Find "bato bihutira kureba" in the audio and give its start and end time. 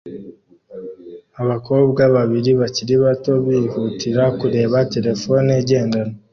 3.03-4.77